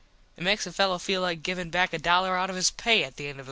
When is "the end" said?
3.17-3.29